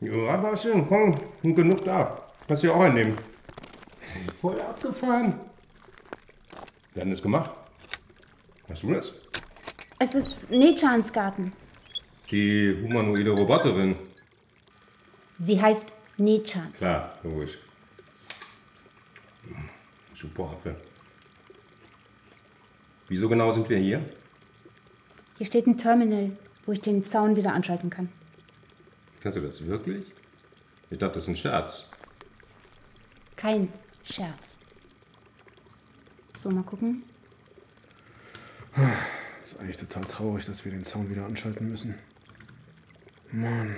Ja, 0.00 0.42
war 0.42 0.56
schön. 0.56 0.88
Komm, 0.88 1.20
genug 1.42 1.84
da. 1.84 2.22
Kannst 2.46 2.62
du 2.62 2.68
ja 2.68 2.72
auch 2.72 2.80
einnehmen. 2.80 3.14
Voll 4.40 4.58
abgefahren. 4.60 5.34
Wir 6.94 7.02
haben 7.02 7.10
das 7.10 7.22
gemacht. 7.22 7.50
Hast 8.68 8.82
du 8.82 8.94
das? 8.94 9.12
Es 9.98 10.14
ist 10.14 10.50
Nechans 10.50 11.12
Garten. 11.12 11.52
Die 12.30 12.76
humanoide 12.82 13.30
Roboterin. 13.30 13.96
Sie 15.38 15.60
heißt 15.60 15.92
Nechan. 16.16 16.72
Klar, 16.74 17.18
logisch. 17.22 17.58
Super 20.14 20.44
Apfel. 20.44 20.76
Wieso 23.08 23.28
genau 23.28 23.52
sind 23.52 23.68
wir 23.68 23.78
hier? 23.78 24.04
Hier 25.38 25.46
steht 25.46 25.66
ein 25.66 25.78
Terminal, 25.78 26.36
wo 26.66 26.72
ich 26.72 26.80
den 26.80 27.04
Zaun 27.04 27.34
wieder 27.34 27.52
anschalten 27.52 27.90
kann. 27.90 28.08
Kannst 29.20 29.36
du 29.38 29.42
das 29.42 29.66
wirklich? 29.66 30.06
Ich 30.90 30.98
dachte, 30.98 31.14
das 31.14 31.24
ist 31.24 31.28
ein 31.28 31.36
Scherz. 31.36 31.88
Kein 33.36 33.72
Scherz. 34.04 34.59
So, 36.42 36.48
mal 36.48 36.62
gucken. 36.62 37.02
Ist 39.44 39.60
eigentlich 39.60 39.76
total 39.76 40.04
traurig, 40.04 40.46
dass 40.46 40.64
wir 40.64 40.72
den 40.72 40.84
Zaun 40.84 41.10
wieder 41.10 41.26
anschalten 41.26 41.68
müssen. 41.68 41.96
Mann. 43.30 43.76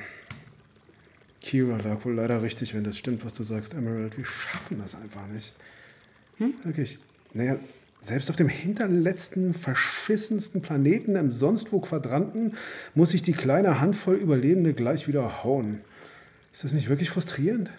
Kira 1.40 1.78
lag 1.78 2.04
wohl 2.04 2.14
leider 2.14 2.40
richtig, 2.40 2.72
wenn 2.74 2.84
das 2.84 2.96
stimmt, 2.96 3.24
was 3.24 3.34
du 3.34 3.42
sagst, 3.42 3.74
Emerald. 3.74 4.16
Wir 4.16 4.26
schaffen 4.26 4.78
das 4.80 4.94
einfach 4.94 5.26
nicht. 5.26 5.56
Wirklich. 6.62 7.00
Naja, 7.34 7.58
selbst 8.00 8.30
auf 8.30 8.36
dem 8.36 8.48
hinterletzten, 8.48 9.54
verschissensten 9.54 10.62
Planeten 10.62 11.16
im 11.16 11.32
sonst 11.32 11.72
wo 11.72 11.80
Quadranten 11.80 12.54
muss 12.94 13.10
sich 13.10 13.24
die 13.24 13.32
kleine 13.32 13.80
Handvoll 13.80 14.14
Überlebende 14.14 14.72
gleich 14.72 15.08
wieder 15.08 15.42
hauen. 15.42 15.80
Ist 16.52 16.62
das 16.62 16.72
nicht 16.72 16.88
wirklich 16.88 17.10
frustrierend? 17.10 17.72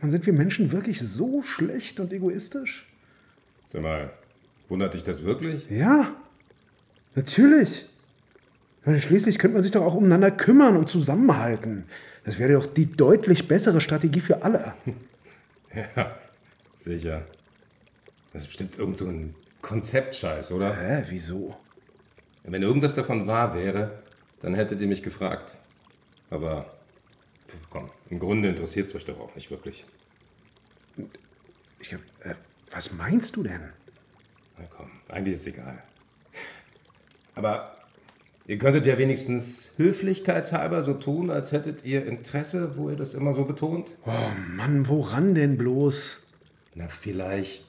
Man 0.00 0.10
sind 0.10 0.26
wir 0.26 0.32
Menschen 0.32 0.72
wirklich 0.72 0.98
so 0.98 1.44
schlecht 1.44 2.00
und 2.00 2.12
egoistisch? 2.12 2.84
Sag 3.68 3.82
mal, 3.82 4.10
wundert 4.68 4.94
dich 4.94 5.02
das 5.02 5.24
wirklich? 5.24 5.68
Ja, 5.70 6.14
natürlich. 7.14 7.86
Ich 8.80 8.86
meine, 8.86 9.00
schließlich 9.00 9.38
könnte 9.38 9.54
man 9.54 9.62
sich 9.62 9.72
doch 9.72 9.82
auch 9.82 9.94
umeinander 9.94 10.30
kümmern 10.30 10.76
und 10.76 10.88
zusammenhalten. 10.88 11.84
Das 12.24 12.38
wäre 12.38 12.54
doch 12.54 12.66
die 12.66 12.86
deutlich 12.86 13.48
bessere 13.48 13.80
Strategie 13.80 14.20
für 14.20 14.42
alle. 14.42 14.72
Ja, 15.74 16.08
sicher. 16.74 17.26
Das 18.32 18.44
ist 18.44 18.48
bestimmt 18.48 18.78
irgend 18.78 18.96
so 18.96 19.06
ein 19.06 19.34
Konzeptscheiß, 19.60 20.52
oder? 20.52 20.74
Hä, 20.74 21.04
wieso? 21.10 21.54
Wenn 22.44 22.62
irgendwas 22.62 22.94
davon 22.94 23.26
wahr 23.26 23.54
wäre, 23.54 24.02
dann 24.40 24.54
hättet 24.54 24.80
ihr 24.80 24.86
mich 24.86 25.02
gefragt. 25.02 25.58
Aber 26.30 26.72
komm, 27.68 27.90
im 28.08 28.18
Grunde 28.18 28.48
interessiert 28.48 28.86
es 28.86 28.94
euch 28.94 29.04
doch 29.04 29.20
auch 29.20 29.34
nicht 29.34 29.50
wirklich. 29.50 29.84
Ich 31.80 31.90
glaub, 31.90 32.00
äh, 32.20 32.34
was 32.76 32.92
meinst 32.92 33.34
du 33.36 33.42
denn? 33.42 33.62
Na 34.58 34.64
komm, 34.76 34.90
eigentlich 35.08 35.34
ist 35.34 35.40
es 35.40 35.46
egal. 35.46 35.82
Aber 37.34 37.74
ihr 38.46 38.58
könntet 38.58 38.84
ja 38.84 38.98
wenigstens 38.98 39.70
höflichkeitshalber 39.78 40.82
so 40.82 40.92
tun, 40.92 41.30
als 41.30 41.52
hättet 41.52 41.84
ihr 41.86 42.04
Interesse, 42.04 42.76
wo 42.76 42.90
ihr 42.90 42.96
das 42.96 43.14
immer 43.14 43.32
so 43.32 43.44
betont. 43.44 43.94
Oh 44.04 44.12
Mann, 44.54 44.88
woran 44.88 45.34
denn 45.34 45.56
bloß? 45.56 46.18
Na, 46.74 46.88
vielleicht, 46.88 47.64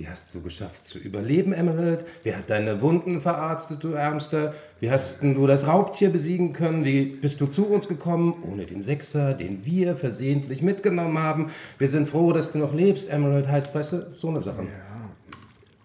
wie 0.00 0.08
hast 0.08 0.34
du 0.34 0.40
geschafft 0.40 0.82
zu 0.82 0.98
überleben, 0.98 1.52
Emerald? 1.52 2.06
Wer 2.22 2.38
hat 2.38 2.48
deine 2.48 2.80
Wunden 2.80 3.20
verarztet, 3.20 3.84
du 3.84 3.92
Ärmster? 3.92 4.54
Wie 4.80 4.90
hast 4.90 5.20
denn 5.20 5.34
du 5.34 5.46
das 5.46 5.66
Raubtier 5.66 6.08
besiegen 6.08 6.54
können? 6.54 6.86
Wie 6.86 7.04
bist 7.04 7.38
du 7.42 7.46
zu 7.46 7.66
uns 7.66 7.86
gekommen, 7.86 8.42
ohne 8.50 8.64
den 8.64 8.80
Sechser, 8.80 9.34
den 9.34 9.66
wir 9.66 9.96
versehentlich 9.96 10.62
mitgenommen 10.62 11.18
haben? 11.18 11.50
Wir 11.76 11.86
sind 11.86 12.08
froh, 12.08 12.32
dass 12.32 12.52
du 12.52 12.58
noch 12.58 12.72
lebst, 12.72 13.10
Emerald. 13.10 13.48
Halt, 13.48 13.74
weißt 13.74 13.92
du, 13.92 14.14
so 14.16 14.30
eine 14.30 14.40
Sache. 14.40 14.66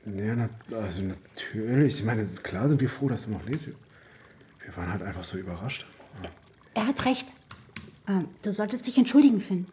Ja, 0.06 0.34
na, 0.34 0.50
also 0.82 1.02
natürlich. 1.02 2.00
Ich 2.00 2.06
meine, 2.06 2.26
klar 2.42 2.70
sind 2.70 2.80
wir 2.80 2.90
froh, 2.90 3.10
dass 3.10 3.26
du 3.26 3.32
noch 3.32 3.46
lebst. 3.46 3.68
Wir 3.68 4.78
waren 4.78 4.94
halt 4.94 5.02
einfach 5.02 5.26
so 5.26 5.38
überrascht. 5.38 5.86
Er 6.74 6.88
hat 6.88 7.04
recht. 7.04 7.34
Ähm, 8.08 8.30
du 8.44 8.54
solltest 8.54 8.88
dich 8.88 8.98
entschuldigen, 8.98 9.42
Finn. 9.42 9.68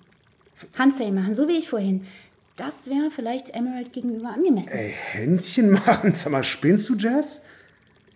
Handshake 0.76 1.12
machen, 1.12 1.36
so 1.36 1.46
wie 1.46 1.58
ich 1.58 1.68
vorhin. 1.68 2.06
Das 2.56 2.86
wäre 2.86 3.10
vielleicht 3.10 3.50
Emerald 3.54 3.92
gegenüber 3.92 4.28
angemessen. 4.28 4.72
Ey, 4.72 4.92
Händchen 5.12 5.70
machen. 5.70 6.12
Sag 6.12 6.32
mal, 6.32 6.44
spinnst 6.44 6.88
du, 6.88 6.96
Jazz? 6.96 7.42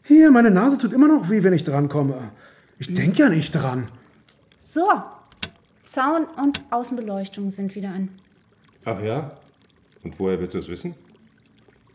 Hier, 0.02 0.30
meine 0.30 0.50
Nase 0.50 0.78
tut 0.78 0.92
immer 0.92 1.08
noch 1.08 1.30
weh, 1.30 1.42
wenn 1.42 1.52
ich 1.54 1.64
drankomme. 1.64 2.30
Ich 2.78 2.92
denke 2.92 3.22
ja 3.22 3.28
nicht 3.28 3.52
dran. 3.52 3.88
So, 4.58 4.86
Zaun 5.82 6.26
und 6.42 6.60
Außenbeleuchtung 6.70 7.50
sind 7.50 7.74
wieder 7.74 7.88
an. 7.88 8.10
Ach 8.84 9.02
ja? 9.02 9.32
Und 10.04 10.18
woher 10.20 10.38
willst 10.38 10.54
du 10.54 10.58
es 10.58 10.68
wissen? 10.68 10.94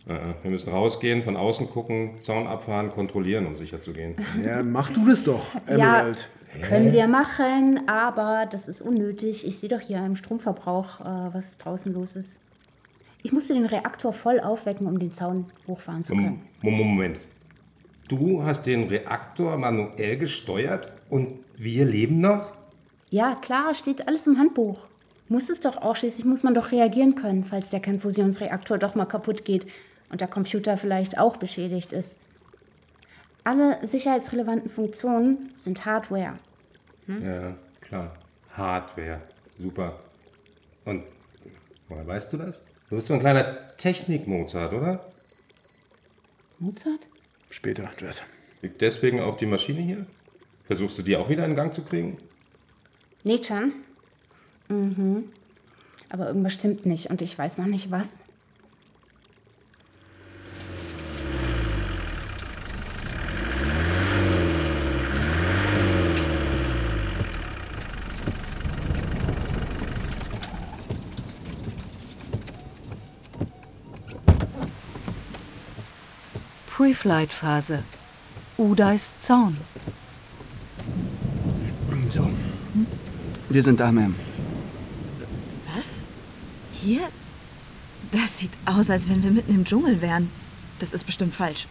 Äh, 0.07 0.17
wir 0.41 0.51
müssen 0.51 0.71
rausgehen, 0.71 1.23
von 1.23 1.37
außen 1.37 1.69
gucken, 1.69 2.21
Zaun 2.21 2.47
abfahren, 2.47 2.89
kontrollieren, 2.89 3.45
um 3.45 3.53
sicher 3.53 3.79
zu 3.79 3.93
gehen. 3.93 4.15
Ja, 4.43 4.63
mach 4.63 4.89
du 4.91 5.07
das 5.07 5.23
doch, 5.23 5.45
Emerald. 5.67 6.19
Ja, 6.19 6.25
können 6.61 6.91
wir 6.91 7.07
machen, 7.07 7.87
aber 7.87 8.45
das 8.49 8.67
ist 8.67 8.81
unnötig. 8.81 9.45
Ich 9.47 9.59
sehe 9.59 9.69
doch 9.69 9.79
hier 9.81 10.05
im 10.05 10.15
Stromverbrauch, 10.15 10.99
äh, 10.99 11.33
was 11.33 11.57
draußen 11.57 11.93
los 11.93 12.15
ist. 12.15 12.39
Ich 13.23 13.31
musste 13.31 13.53
den 13.53 13.65
Reaktor 13.65 14.13
voll 14.13 14.39
aufwecken, 14.39 14.87
um 14.87 14.97
den 14.99 15.13
Zaun 15.13 15.45
hochfahren 15.67 16.03
zu 16.03 16.13
können. 16.13 16.41
Mom- 16.61 16.73
Moment. 16.77 17.19
Du 18.09 18.43
hast 18.43 18.63
den 18.65 18.87
Reaktor 18.89 19.57
manuell 19.57 20.17
gesteuert 20.17 20.91
und 21.09 21.39
wir 21.55 21.85
leben 21.85 22.19
noch? 22.19 22.51
Ja, 23.09 23.35
klar, 23.35 23.73
steht 23.73 24.07
alles 24.07 24.27
im 24.27 24.37
Handbuch. 24.37 24.79
Muss 25.29 25.49
es 25.49 25.61
doch 25.61 25.77
auch, 25.77 25.95
schließlich 25.95 26.25
muss 26.25 26.43
man 26.43 26.53
doch 26.53 26.71
reagieren 26.73 27.15
können, 27.15 27.45
falls 27.45 27.69
der 27.69 27.79
Kernfusionsreaktor 27.79 28.77
doch 28.77 28.95
mal 28.95 29.05
kaputt 29.05 29.45
geht 29.45 29.65
und 30.11 30.19
der 30.19 30.27
Computer 30.27 30.75
vielleicht 30.75 31.17
auch 31.17 31.37
beschädigt 31.37 31.93
ist. 31.93 32.19
Alle 33.43 33.85
sicherheitsrelevanten 33.85 34.69
Funktionen 34.69 35.53
sind 35.57 35.85
Hardware. 35.85 36.37
Ja, 37.07 37.55
klar. 37.81 38.15
Hardware. 38.53 39.21
Super. 39.59 39.99
Und 40.85 41.03
woher 41.89 42.05
weißt 42.05 42.33
du 42.33 42.37
das? 42.37 42.61
Du 42.89 42.95
bist 42.95 43.07
so 43.07 43.13
ein 43.13 43.19
kleiner 43.19 43.75
Technik-Mozart, 43.77 44.73
oder? 44.73 45.05
Mozart? 46.59 47.07
Später, 47.49 47.89
Jazz. 47.97 48.21
Liegt 48.61 48.81
deswegen 48.81 49.21
auch 49.21 49.37
die 49.37 49.45
Maschine 49.45 49.81
hier? 49.81 50.05
Versuchst 50.65 50.97
du 50.99 51.01
die 51.01 51.17
auch 51.17 51.29
wieder 51.29 51.45
in 51.45 51.55
Gang 51.55 51.73
zu 51.73 51.81
kriegen? 51.81 52.17
Nechan? 53.23 53.73
Mhm. 54.69 55.31
Aber 56.09 56.27
irgendwas 56.27 56.53
stimmt 56.53 56.85
nicht 56.85 57.09
und 57.09 57.21
ich 57.21 57.37
weiß 57.37 57.57
noch 57.57 57.65
nicht 57.65 57.89
was. 57.91 58.23
Pre-Flight-Phase. 76.81 77.83
Udays 78.57 79.13
Zaun. 79.19 79.55
So. 82.09 82.27
Wir 83.49 83.61
sind 83.61 83.79
da, 83.79 83.89
Ma'am. 83.89 84.15
Was? 85.75 85.97
Hier? 86.71 87.01
Das 88.11 88.39
sieht 88.39 88.49
aus, 88.65 88.89
als 88.89 89.07
wenn 89.07 89.21
wir 89.21 89.29
mitten 89.29 89.53
im 89.53 89.63
Dschungel 89.63 90.01
wären. 90.01 90.31
Das 90.79 90.91
ist 90.91 91.03
bestimmt 91.03 91.35
falsch. 91.35 91.67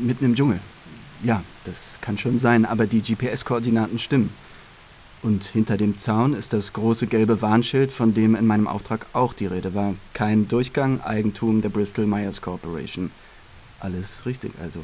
Mitten 0.00 0.24
im 0.24 0.34
Dschungel. 0.34 0.60
Ja, 1.22 1.42
das 1.66 1.98
kann 2.00 2.16
schon 2.16 2.38
sein, 2.38 2.64
aber 2.64 2.86
die 2.86 3.02
GPS-Koordinaten 3.02 3.98
stimmen. 3.98 4.32
Und 5.20 5.44
hinter 5.44 5.76
dem 5.76 5.98
Zaun 5.98 6.32
ist 6.32 6.54
das 6.54 6.72
große 6.72 7.08
gelbe 7.08 7.42
Warnschild, 7.42 7.92
von 7.92 8.14
dem 8.14 8.34
in 8.34 8.46
meinem 8.46 8.68
Auftrag 8.68 9.04
auch 9.12 9.34
die 9.34 9.44
Rede 9.44 9.74
war. 9.74 9.96
Kein 10.14 10.48
Durchgang, 10.48 11.02
Eigentum 11.02 11.60
der 11.60 11.68
Bristol 11.68 12.06
Myers 12.06 12.40
Corporation. 12.40 13.10
Alles 13.80 14.24
richtig 14.26 14.52
also. 14.62 14.80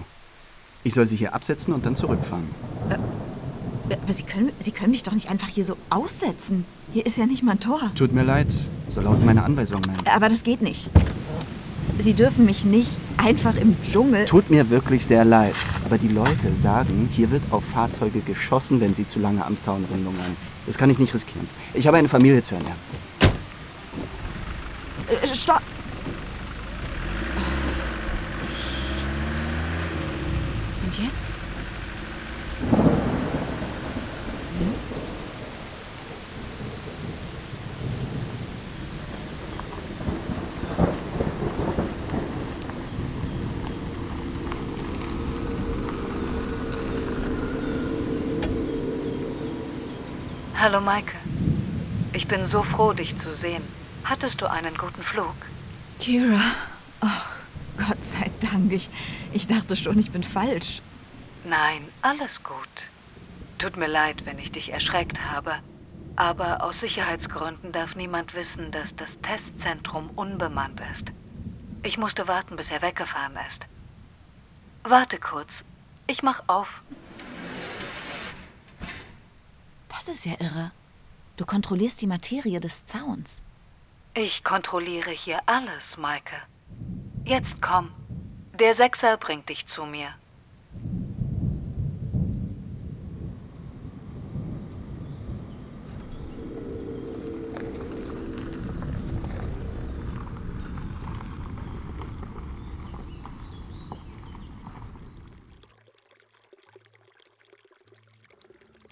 Ich 0.85 0.95
soll 0.95 1.07
sie 1.07 1.17
hier 1.17 1.35
absetzen 1.35 1.75
und 1.75 1.85
dann 1.85 1.97
zurückfahren. 1.97 2.47
Aber 2.89 4.13
Sie 4.13 4.23
können, 4.25 4.53
Sie 4.59 4.73
können 4.73 4.91
mich 4.91 5.03
doch 5.03 5.13
nicht 5.13 5.29
einfach 5.31 5.49
hier 5.49 5.65
so 5.65 5.77
aussetzen. 5.91 6.65
Hier 6.93 7.07
ist 7.07 7.19
ja 7.19 7.27
nicht 7.27 7.43
mal 7.43 7.53
ein 7.53 7.61
Tor. 7.61 7.81
Tut 7.95 8.13
mir 8.13 8.23
leid, 8.25 8.49
so 8.89 9.01
laut 9.01 9.25
meine 9.25 9.45
Anweisung, 9.45 9.81
Ma'am. 9.83 10.15
Aber 10.15 10.29
das 10.29 10.43
geht 10.43 10.61
nicht. 10.63 10.91
Sie 11.99 12.15
dürfen 12.15 12.47
mich 12.47 12.65
nicht 12.65 12.91
einfach 13.17 13.55
im 13.57 13.77
Dschungel. 13.83 14.27
Tut 14.27 14.51
mir 14.51 14.69
wirklich 14.71 15.07
sehr 15.07 15.25
leid. 15.25 15.55
Aber 15.85 15.99
die 15.99 16.09
Leute 16.09 16.55
sagen, 16.61 17.09
hier 17.13 17.31
wird 17.31 17.43
auf 17.51 17.65
Fahrzeuge 17.65 18.21
geschossen, 18.21 18.81
wenn 18.81 18.95
sie 18.95 19.07
zu 19.07 19.19
lange 19.19 19.45
am 19.45 19.59
Zaun 19.59 19.85
rumlungern. 19.91 20.37
Das 20.67 20.77
kann 20.77 20.91
ich 20.91 20.99
nicht 20.99 21.15
riskieren. 21.15 21.49
Ich 21.75 21.87
habe 21.87 21.97
eine 21.97 22.09
Familie 22.09 22.43
zu 22.43 22.55
ernähren. 22.55 22.77
Äh, 25.09 25.35
Stopp! 25.35 25.63
Und 30.87 30.99
jetzt? 30.99 31.31
Hallo 50.57 50.81
Maike. 50.81 51.13
Ich 52.13 52.29
bin 52.29 52.45
so 52.45 52.63
froh, 52.63 52.93
dich 52.93 53.17
zu 53.17 53.35
sehen. 53.35 53.63
Hattest 54.05 54.41
du 54.41 54.49
einen 54.49 54.77
guten 54.77 55.03
Flug? 55.03 55.35
Kira. 55.99 56.41
Oh, 57.03 57.09
Gott 57.77 58.05
sei 58.05 58.26
Dank. 58.41 58.73
Ich, 58.73 58.89
ich 59.33 59.47
dachte 59.47 59.77
schon, 59.77 59.99
ich 59.99 60.11
bin 60.11 60.23
falsch. 60.23 60.83
Nein, 61.45 61.89
alles 62.03 62.43
gut. 62.43 62.91
Tut 63.59 63.77
mir 63.77 63.87
leid, 63.87 64.27
wenn 64.27 64.39
ich 64.39 64.53
dich 64.53 64.73
erschreckt 64.73 65.25
habe. 65.31 65.57
Aber 66.17 66.63
aus 66.63 66.81
Sicherheitsgründen 66.81 67.73
darf 67.73 67.95
niemand 67.95 68.35
wissen, 68.35 68.71
dass 68.71 68.97
das 68.97 69.19
Testzentrum 69.21 70.11
unbemannt 70.11 70.81
ist. 70.93 71.13
Ich 71.83 71.99
musste 71.99 72.27
warten, 72.27 72.57
bis 72.57 72.71
er 72.71 72.83
weggefahren 72.83 73.37
ist. 73.47 73.67
Warte 74.83 75.19
kurz. 75.19 75.65
Ich 76.07 76.23
mach 76.23 76.43
auf. 76.47 76.83
Das 79.89 80.09
ist 80.09 80.25
ja 80.25 80.35
irre. 80.39 80.73
Du 81.37 81.45
kontrollierst 81.45 82.01
die 82.01 82.07
Materie 82.07 82.61
des 82.61 82.87
Zauns. 82.87 83.43
Ich 84.15 84.43
kontrolliere 84.45 85.11
hier 85.11 85.41
alles, 85.47 85.97
Maike. 85.97 86.37
Jetzt 87.25 87.61
komm. 87.61 87.91
Der 88.59 88.75
Sechser 88.75 89.19
bringt 89.19 89.51
dich 89.51 89.67
zu 89.67 89.85
mir. 89.85 90.09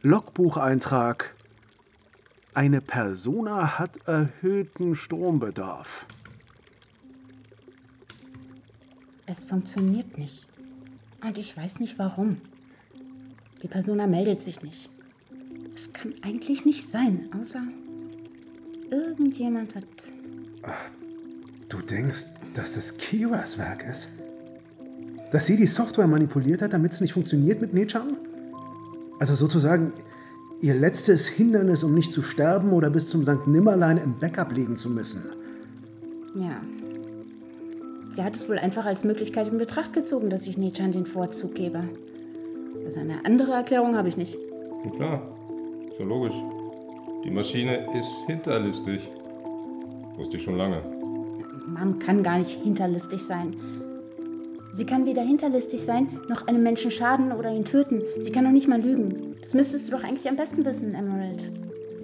Logbucheintrag. 0.03 1.35
Eine 2.53 2.83
Persona 2.83 3.79
hat 3.79 4.07
erhöhten 4.07 4.95
Strombedarf. 4.95 6.05
Es 9.27 9.45
funktioniert 9.45 10.19
nicht. 10.19 10.47
Und 11.23 11.39
ich 11.39 11.57
weiß 11.57 11.81
nicht 11.81 11.99
warum. 11.99 12.37
Die 13.63 13.69
Persona 13.69 14.07
meldet 14.07 14.43
sich 14.43 14.63
nicht. 14.63 14.91
Es 15.75 15.93
kann 15.93 16.13
eigentlich 16.23 16.65
nicht 16.65 16.87
sein, 16.87 17.29
außer 17.41 17.63
irgendjemand 18.91 19.75
hat. 19.75 19.85
Du 21.69 21.81
denkst, 21.81 22.27
dass 22.55 22.75
das 22.75 22.97
Kiras 22.99 23.59
Werk 23.59 23.85
ist? 23.91 24.09
Dass 25.33 25.47
sie 25.47 25.57
die 25.57 25.67
Software 25.67 26.07
manipuliert 26.07 26.63
hat, 26.63 26.73
damit 26.73 26.93
es 26.93 27.01
nicht 27.01 27.15
funktioniert 27.15 27.61
mit 27.61 27.75
Nechan? 27.75 28.17
Also 29.19 29.35
sozusagen 29.35 29.93
ihr 30.61 30.75
letztes 30.75 31.27
Hindernis, 31.27 31.83
um 31.83 31.95
nicht 31.95 32.13
zu 32.13 32.23
sterben 32.23 32.73
oder 32.73 32.91
bis 32.91 33.09
zum 33.09 33.25
St. 33.25 33.47
Nimmerlein 33.47 33.97
im 33.99 34.19
Backup 34.19 34.53
liegen 34.53 34.77
zu 34.77 34.91
müssen. 34.91 35.23
Ja. 36.35 36.61
Sie 38.15 38.23
hat 38.23 38.37
es 38.37 38.49
wohl 38.49 38.61
einfach 38.61 38.87
als 38.87 39.03
Möglichkeit 39.03 39.49
in 39.49 39.59
Betracht 39.59 39.93
gezogen, 39.93 40.31
dass 40.31 40.47
ich 40.47 40.57
Nechan 40.57 40.93
den 40.93 41.05
Vorzug 41.05 41.57
gebe. 41.57 41.83
Also 42.85 43.01
eine 43.01 43.25
andere 43.25 43.51
Erklärung 43.51 43.97
habe 43.97 44.07
ich 44.07 44.17
nicht. 44.17 44.39
Na 44.85 44.91
klar, 44.93 45.37
ist 45.89 45.99
ja 45.99 46.05
logisch. 46.05 46.35
Die 47.25 47.31
Maschine 47.31 47.89
ist 47.99 48.15
hinterlistig. 48.27 49.11
Wusste 50.17 50.37
ich 50.37 50.45
schon 50.45 50.57
lange. 50.57 50.81
Man 51.67 51.99
kann 51.99 52.23
gar 52.23 52.39
nicht 52.39 52.63
hinterlistig 52.63 53.21
sein. 53.21 53.57
Sie 54.73 54.87
kann 54.87 55.07
weder 55.07 55.23
hinterlistig 55.23 55.83
sein, 55.83 56.21
noch 56.29 56.47
einem 56.47 56.63
Menschen 56.63 56.93
schaden 56.93 57.33
oder 57.33 57.51
ihn 57.51 57.65
töten. 57.65 58.01
Sie 58.21 58.31
kann 58.31 58.45
noch 58.45 58.53
nicht 58.53 58.69
mal 58.69 58.81
lügen. 58.81 59.35
Das 59.41 59.55
müsstest 59.55 59.89
du 59.89 59.93
doch 59.97 60.05
eigentlich 60.05 60.29
am 60.29 60.37
besten 60.37 60.65
wissen, 60.65 60.95
Emerald. 60.95 61.51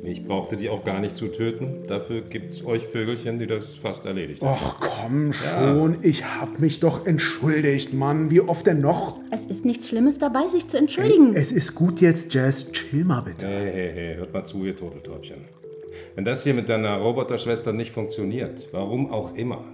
Ich 0.02 0.24
brauchte 0.24 0.56
die 0.56 0.70
auch 0.70 0.82
gar 0.82 0.98
nicht 0.98 1.14
zu 1.14 1.28
töten. 1.28 1.84
Dafür 1.86 2.22
gibt's 2.22 2.64
euch 2.64 2.86
Vögelchen, 2.86 3.38
die 3.38 3.46
das 3.46 3.74
fast 3.74 4.06
erledigt 4.06 4.42
haben. 4.42 4.52
Och, 4.54 4.80
komm 4.80 5.32
schon. 5.32 5.98
Ich 6.02 6.24
hab 6.24 6.58
mich 6.58 6.80
doch 6.80 7.06
entschuldigt, 7.06 7.92
Mann. 7.92 8.30
Wie 8.30 8.40
oft 8.40 8.66
denn 8.66 8.80
noch? 8.80 9.18
Es 9.30 9.46
ist 9.46 9.66
nichts 9.66 9.88
Schlimmes 9.88 10.18
dabei, 10.18 10.46
sich 10.48 10.68
zu 10.68 10.78
entschuldigen. 10.78 11.34
Es 11.34 11.52
ist 11.52 11.74
gut 11.74 12.00
jetzt, 12.00 12.32
Jazz. 12.32 12.72
Chill 12.72 13.04
mal 13.04 13.20
bitte. 13.20 13.46
Hey, 13.46 13.70
hey, 13.72 13.92
hey, 13.94 14.14
hört 14.16 14.32
mal 14.32 14.44
zu, 14.44 14.64
ihr 14.64 14.74
Turteltäubchen. 14.74 15.44
Wenn 16.14 16.24
das 16.24 16.44
hier 16.44 16.54
mit 16.54 16.68
deiner 16.70 16.96
Roboterschwester 16.96 17.72
nicht 17.74 17.92
funktioniert, 17.92 18.68
warum 18.72 19.10
auch 19.10 19.34
immer, 19.34 19.64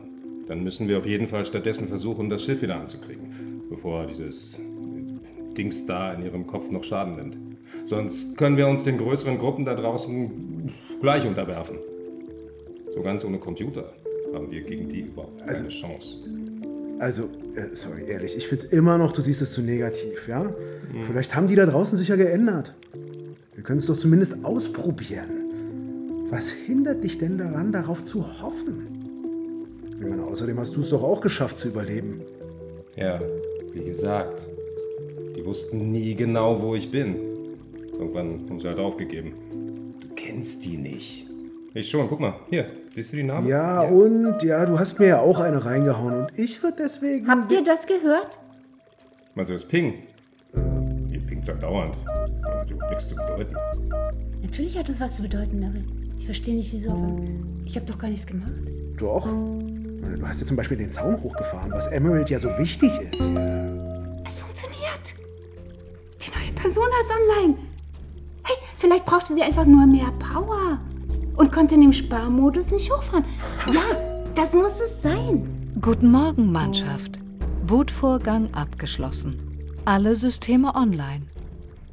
dann 0.49 0.65
müssen 0.65 0.89
wir 0.89 0.99
auf 0.99 1.07
jeden 1.07 1.29
Fall 1.29 1.45
stattdessen 1.45 1.87
versuchen, 1.89 2.31
das 2.31 2.45
Schiff 2.45 2.63
wieder 2.63 2.81
anzukriegen, 2.81 3.63
bevor 3.69 4.07
dieses 4.07 4.59
Dings 5.57 5.87
da 5.87 6.13
in 6.13 6.25
ihrem 6.25 6.47
Kopf 6.47 6.71
noch 6.71 6.85
Schaden 6.85 7.17
nimmt. 7.17 7.39
Sonst 7.85 8.37
können 8.37 8.57
wir 8.57 8.69
uns 8.69 8.85
den 8.85 8.99
größeren 8.99 9.39
Gruppen 9.39 9.65
da 9.65 9.75
draußen 9.75 10.73
gleich 11.01 11.27
unterwerfen. 11.27 11.79
So 12.95 13.03
ganz 13.03 13.25
ohne 13.25 13.39
Computer 13.39 13.93
haben 14.35 14.51
wir 14.51 14.63
gegen 14.63 14.89
die 14.89 15.01
überhaupt 15.03 15.47
keine 15.47 15.69
Chance. 15.69 16.19
Also, 16.99 17.25
äh, 17.55 17.75
sorry, 17.75 18.05
ehrlich, 18.09 18.37
ich 18.37 18.49
find's 18.49 18.65
immer 18.65 18.97
noch, 18.97 19.13
du 19.13 19.21
siehst 19.21 19.43
es 19.43 19.53
zu 19.53 19.61
negativ, 19.61 20.27
ja? 20.29 20.51
Vielleicht 21.07 21.35
haben 21.37 21.47
die 21.47 21.55
da 21.55 21.67
draußen 21.67 21.99
sich 21.99 22.09
ja 22.09 22.17
geändert. 22.17 22.75
Wir 23.55 23.63
können 23.63 23.79
es 23.79 23.87
doch 23.87 23.97
zumindest 23.97 24.45
ausprobieren. 24.45 25.31
Was 26.31 26.49
hindert 26.49 27.05
dich 27.05 27.19
denn 27.19 27.39
daran, 27.39 27.71
darauf 27.71 28.03
zu 28.05 28.43
hoffen? 28.43 28.87
Ich 30.01 30.07
meine, 30.07 30.25
außerdem 30.25 30.59
hast 30.59 30.75
du 30.77 30.81
es 30.81 30.91
doch 30.91 31.03
auch 31.03 31.21
geschafft 31.21 31.59
zu 31.59 31.69
überleben. 31.69 32.21
Ja, 32.97 33.21
wie 33.73 33.85
gesagt, 33.85 34.47
wussten 35.47 35.93
nie 35.93 36.15
genau, 36.15 36.61
wo 36.61 36.75
ich 36.75 36.91
bin. 36.91 37.17
Irgendwann 37.93 38.45
haben 38.49 38.59
sie 38.59 38.69
halt 38.69 38.79
aufgegeben. 38.79 39.33
Du 40.01 40.09
kennst 40.15 40.65
die 40.65 40.77
nicht. 40.77 41.27
Ich 41.73 41.89
schon, 41.89 42.09
guck 42.09 42.21
mal, 42.21 42.35
hier, 42.51 42.67
siehst 42.95 43.13
du 43.13 43.17
die 43.17 43.23
Namen? 43.23 43.47
Ja, 43.47 43.83
und 43.83 44.43
ja, 44.43 44.65
du 44.67 44.79
hast 44.79 44.99
mir 44.99 45.07
ja 45.09 45.21
auch 45.21 45.41
eine 45.41 45.65
reingehauen 45.65 46.15
und 46.25 46.39
ich 46.39 46.63
würde 46.63 46.79
deswegen. 46.85 47.29
Habt 47.29 47.53
ihr 47.53 47.63
das 47.63 47.87
gehört? 47.87 48.39
Meinst 49.35 49.51
du 49.51 49.55
das 49.55 49.65
Ping? 49.65 49.95
Die 51.11 51.19
pingt 51.19 51.47
halt 51.49 51.63
dauernd. 51.63 51.97
Das 52.05 52.79
hat 52.81 52.91
nichts 52.91 53.09
zu 53.09 53.15
bedeuten. 53.15 53.55
Natürlich 54.43 54.79
hat 54.79 54.89
es 54.89 55.01
was 55.01 55.17
zu 55.17 55.23
bedeuten, 55.23 55.63
aber 55.63 56.19
ich 56.19 56.25
verstehe 56.25 56.55
nicht 56.55 56.73
wieso. 56.73 56.91
aber 56.91 57.21
Ich 57.65 57.77
habe 57.77 57.87
doch 57.87 57.99
gar 57.99 58.09
nichts 58.09 58.27
gemacht. 58.27 58.53
Doch. 58.99 59.27
Du 59.27 60.27
hast 60.27 60.41
ja 60.41 60.47
zum 60.47 60.57
Beispiel 60.57 60.79
den 60.79 60.91
Zaun 60.91 61.23
hochgefahren, 61.23 61.71
was 61.73 61.89
Emerald 61.89 62.31
ja 62.31 62.41
so 62.41 62.49
wichtig 62.59 62.91
ist. 63.13 63.21
Die 66.77 66.79
neue 66.79 66.89
Person 66.89 67.01
ist 67.01 67.11
online. 67.11 67.55
Hey, 68.43 68.57
vielleicht 68.77 69.07
brauchte 69.07 69.35
sie 69.35 69.43
einfach 69.43 69.65
nur 69.65 69.87
mehr 69.87 70.13
Power 70.19 70.79
und 71.37 71.53
konnte 71.53 71.75
in 71.75 71.81
dem 71.81 71.93
Sparmodus 71.93 72.71
nicht 72.71 72.93
hochfahren. 72.93 73.25
Ja, 73.73 73.81
das 74.35 74.53
muss 74.53 74.81
es 74.81 75.01
sein. 75.03 75.49
Guten 75.81 76.11
Morgen, 76.11 76.53
Mannschaft. 76.53 77.19
Bootvorgang 77.67 78.53
abgeschlossen. 78.53 79.39
Alle 79.85 80.17
Systeme 80.17 80.75
online. 80.75 81.23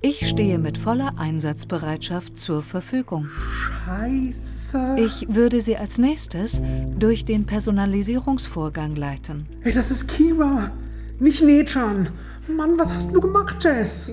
Ich 0.02 0.28
stehe 0.28 0.60
mit 0.60 0.78
voller 0.78 1.18
Einsatzbereitschaft 1.18 2.38
zur 2.38 2.62
Verfügung. 2.62 3.30
Scheiße. 3.86 4.98
Ich 4.98 5.28
würde 5.34 5.62
Sie 5.62 5.78
als 5.78 5.98
nächstes 5.98 6.62
durch 7.00 7.24
den 7.24 7.46
Personalisierungsvorgang 7.46 8.98
leiten. 8.98 9.48
Hey, 9.62 9.72
das 9.72 9.92
ist 9.92 10.08
Kira, 10.08 10.72
nicht 11.20 11.42
Nechan. 11.42 12.10
Mann, 12.50 12.78
was 12.78 12.94
hast 12.94 13.16
du 13.16 13.22
gemacht, 13.22 13.64
Jess? 13.64 14.12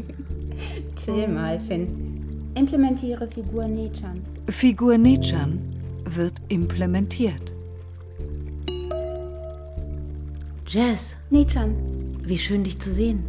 Chill 0.96 1.28
mal, 1.28 1.58
Finn. 1.60 1.88
Implementiere 2.54 3.26
Figur 3.26 3.66
Nechan. 3.66 4.22
Figur 4.48 4.98
Nechan 4.98 5.60
wird 6.04 6.34
implementiert. 6.48 7.54
Jess, 10.66 11.16
Nechan, 11.30 11.74
wie 12.24 12.38
schön 12.38 12.64
dich 12.64 12.78
zu 12.78 12.92
sehen. 12.92 13.24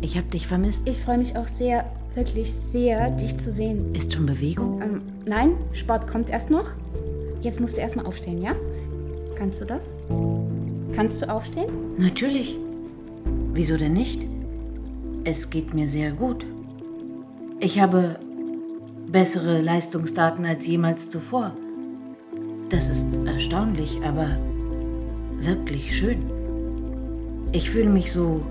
Ich 0.00 0.16
hab 0.18 0.30
dich 0.30 0.46
vermisst. 0.46 0.88
ich 0.88 0.98
freue 0.98 1.18
mich 1.18 1.36
auch 1.36 1.46
sehr, 1.46 1.84
wirklich 2.14 2.52
sehr, 2.52 3.10
dich 3.10 3.38
zu 3.38 3.52
sehen. 3.52 3.94
Ist 3.94 4.12
schon 4.12 4.26
Bewegung? 4.26 4.82
Ähm, 4.82 5.02
nein, 5.26 5.56
Sport 5.72 6.08
kommt 6.08 6.30
erst 6.30 6.50
noch. 6.50 6.72
Jetzt 7.40 7.60
musst 7.60 7.76
du 7.76 7.80
erstmal 7.80 8.06
aufstehen, 8.06 8.42
ja? 8.42 8.54
Kannst 9.36 9.60
du 9.60 9.64
das? 9.64 9.94
Kannst 10.94 11.22
du 11.22 11.28
aufstehen? 11.28 11.70
Natürlich. 11.98 12.58
Wieso 13.52 13.76
denn 13.76 13.92
nicht? 13.92 14.26
Es 15.24 15.50
geht 15.50 15.74
mir 15.74 15.86
sehr 15.86 16.10
gut. 16.10 16.44
Ich 17.64 17.80
habe 17.80 18.16
bessere 19.06 19.60
Leistungsdaten 19.60 20.44
als 20.44 20.66
jemals 20.66 21.08
zuvor. 21.08 21.52
Das 22.70 22.88
ist 22.88 23.06
erstaunlich, 23.24 24.00
aber 24.04 24.36
wirklich 25.38 25.96
schön. 25.96 26.28
Ich 27.52 27.70
fühle 27.70 27.88
mich 27.88 28.12
so, 28.12 28.42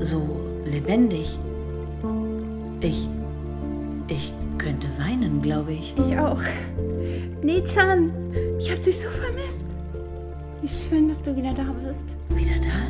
so 0.00 0.40
lebendig. 0.64 1.38
Ich, 2.80 3.10
ich 4.08 4.32
könnte 4.56 4.88
weinen, 4.96 5.42
glaube 5.42 5.74
ich. 5.74 5.94
Ich 5.98 6.18
auch. 6.18 6.40
Nechan, 7.42 8.10
ich 8.58 8.72
hab 8.72 8.82
dich 8.82 9.00
so 9.00 9.10
vermisst. 9.10 9.66
Wie 10.62 10.68
schön, 10.68 11.08
dass 11.08 11.22
du 11.22 11.36
wieder 11.36 11.52
da 11.52 11.66
bist. 11.86 12.16
Wieder 12.30 12.56
da? 12.56 12.88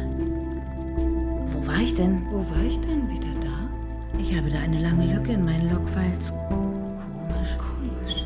Wo 1.52 1.66
war 1.66 1.80
ich 1.80 1.92
denn? 1.92 2.22
Wo 2.30 2.38
war 2.38 2.64
ich 2.64 2.78
denn 2.82 3.10
wieder? 3.10 3.23
Ich 4.34 4.40
habe 4.40 4.50
da 4.50 4.58
eine 4.58 4.80
lange 4.80 5.14
Lücke 5.14 5.30
in 5.34 5.44
meinen 5.44 5.70
Logfiles. 5.70 6.32
Komisch. 6.48 7.56
Komisch. 7.56 8.24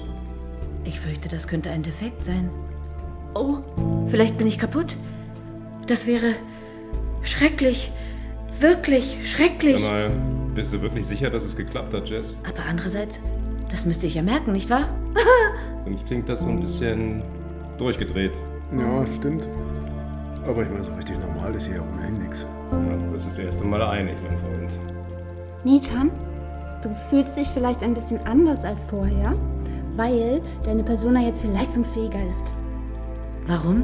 Ich 0.84 0.98
fürchte, 0.98 1.28
das 1.28 1.46
könnte 1.46 1.68
ein 1.68 1.82
Defekt 1.82 2.24
sein. 2.24 2.48
Oh, 3.34 3.58
vielleicht 4.08 4.38
bin 4.38 4.46
ich 4.46 4.58
kaputt. 4.58 4.96
Das 5.86 6.06
wäre 6.06 6.32
schrecklich. 7.20 7.92
Wirklich 8.58 9.18
schrecklich. 9.30 9.82
Mal, 9.82 10.10
bist 10.54 10.72
du 10.72 10.80
wirklich 10.80 11.06
sicher, 11.06 11.28
dass 11.28 11.44
es 11.44 11.54
geklappt 11.54 11.92
hat, 11.92 12.08
Jess? 12.08 12.34
Aber 12.48 12.64
andererseits, 12.66 13.20
das 13.70 13.84
müsste 13.84 14.06
ich 14.06 14.14
ja 14.14 14.22
merken, 14.22 14.52
nicht 14.52 14.70
wahr? 14.70 14.88
Für 15.84 15.90
mich 15.90 16.06
klingt 16.06 16.26
das 16.30 16.40
so 16.40 16.48
ein 16.48 16.60
bisschen 16.60 17.22
durchgedreht. 17.76 18.34
Ja, 18.78 19.06
stimmt. 19.18 19.46
Aber 20.46 20.62
ich 20.62 20.70
meine, 20.70 20.84
so 20.84 20.94
richtig 20.94 21.18
normal 21.18 21.54
ist 21.54 21.66
hier 21.66 21.76
ja 21.76 21.82
ohnehin 21.82 22.14
nichts. 22.14 22.46
Ja, 22.72 22.96
du 22.96 23.12
bist 23.12 23.26
das 23.26 23.38
erste 23.38 23.62
Mal 23.62 23.82
einig, 23.82 24.14
mein 24.26 24.38
Freund. 24.38 24.97
Nechan, 25.64 26.10
du 26.82 26.94
fühlst 27.10 27.36
dich 27.36 27.48
vielleicht 27.48 27.82
ein 27.82 27.94
bisschen 27.94 28.24
anders 28.26 28.64
als 28.64 28.84
vorher, 28.84 29.34
weil 29.96 30.40
deine 30.62 30.84
Persona 30.84 31.20
jetzt 31.20 31.40
viel 31.40 31.50
leistungsfähiger 31.50 32.24
ist. 32.28 32.52
Warum? 33.46 33.82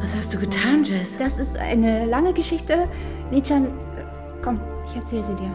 Was 0.00 0.16
hast 0.16 0.32
du 0.32 0.38
getan, 0.38 0.84
Jess? 0.84 1.16
Das 1.18 1.38
ist 1.38 1.56
eine 1.56 2.06
lange 2.06 2.32
Geschichte. 2.32 2.88
Nechan, 3.30 3.66
äh, 3.66 3.70
komm, 4.42 4.60
ich 4.86 4.96
erzähle 4.96 5.24
sie 5.24 5.34
dir. 5.36 5.50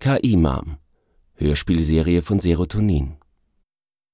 KI-Mom. 0.00 0.78
Hörspielserie 1.34 2.22
von 2.22 2.40
Serotonin. 2.40 3.17